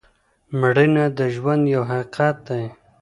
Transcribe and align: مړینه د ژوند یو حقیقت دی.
مړینه 0.59 1.05
د 1.17 1.19
ژوند 1.35 1.63
یو 1.73 1.83
حقیقت 1.91 2.35
دی. 2.47 2.63